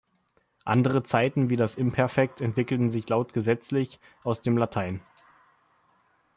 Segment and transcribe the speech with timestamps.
[0.65, 5.05] Andere Zeiten wie das Imperfekt entwickelten sich lautgesetzlich aus dem Latein: lat.